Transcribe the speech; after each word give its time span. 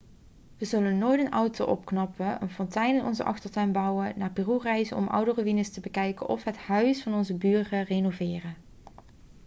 we 0.57 0.65
zullen 0.65 0.97
nooit 0.97 1.19
een 1.19 1.31
auto 1.31 1.65
opknappen 1.65 2.41
een 2.41 2.49
fontein 2.49 2.95
in 2.95 3.05
onze 3.05 3.23
achtertuin 3.23 3.71
bouwen 3.71 4.13
naar 4.15 4.31
peru 4.31 4.57
reizen 4.57 4.97
om 4.97 5.07
oude 5.07 5.33
ruïnes 5.33 5.69
te 5.71 5.79
bekijken 5.79 6.27
of 6.27 6.43
het 6.43 6.57
huis 6.57 7.03
van 7.03 7.13
onze 7.13 7.35
buren 7.37 7.83
renoveren 7.83 8.55